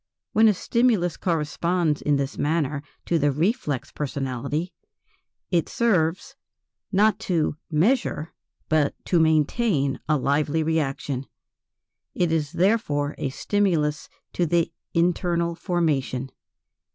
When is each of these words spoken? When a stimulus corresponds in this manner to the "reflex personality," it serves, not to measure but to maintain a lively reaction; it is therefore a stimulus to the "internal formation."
When 0.33 0.47
a 0.47 0.53
stimulus 0.55 1.15
corresponds 1.15 2.01
in 2.01 2.15
this 2.15 2.35
manner 2.35 2.81
to 3.05 3.19
the 3.19 3.31
"reflex 3.31 3.91
personality," 3.91 4.73
it 5.51 5.69
serves, 5.69 6.35
not 6.91 7.19
to 7.29 7.57
measure 7.69 8.33
but 8.67 8.95
to 9.05 9.19
maintain 9.19 9.99
a 10.09 10.17
lively 10.17 10.63
reaction; 10.63 11.27
it 12.15 12.31
is 12.31 12.53
therefore 12.53 13.13
a 13.19 13.29
stimulus 13.29 14.09
to 14.33 14.47
the 14.47 14.71
"internal 14.95 15.53
formation." 15.53 16.31